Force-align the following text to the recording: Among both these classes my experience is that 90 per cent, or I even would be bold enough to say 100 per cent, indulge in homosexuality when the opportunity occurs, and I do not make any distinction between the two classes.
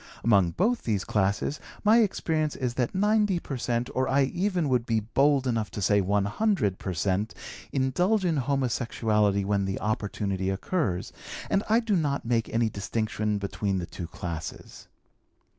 Among 0.23 0.49
both 0.49 0.81
these 0.81 1.03
classes 1.03 1.59
my 1.83 1.99
experience 1.99 2.55
is 2.55 2.73
that 2.73 2.95
90 2.95 3.37
per 3.41 3.55
cent, 3.55 3.87
or 3.93 4.07
I 4.09 4.23
even 4.23 4.67
would 4.67 4.83
be 4.83 5.01
bold 5.01 5.45
enough 5.45 5.69
to 5.77 5.79
say 5.79 6.01
100 6.01 6.79
per 6.79 6.91
cent, 6.95 7.35
indulge 7.71 8.25
in 8.25 8.37
homosexuality 8.37 9.43
when 9.43 9.65
the 9.65 9.79
opportunity 9.79 10.49
occurs, 10.49 11.13
and 11.51 11.61
I 11.69 11.81
do 11.81 11.95
not 11.95 12.25
make 12.25 12.49
any 12.49 12.67
distinction 12.67 13.37
between 13.37 13.77
the 13.77 13.85
two 13.85 14.07
classes. 14.07 14.87